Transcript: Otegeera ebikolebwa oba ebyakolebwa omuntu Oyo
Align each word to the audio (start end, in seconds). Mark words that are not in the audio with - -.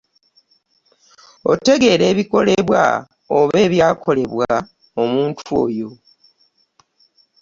Otegeera 1.51 2.03
ebikolebwa 2.11 2.83
oba 3.39 3.55
ebyakolebwa 3.65 4.49
omuntu 5.01 5.41
Oyo 5.63 5.89